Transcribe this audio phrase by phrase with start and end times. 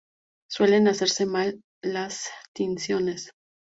[0.49, 3.29] Suelen hacerse mal las tinciones.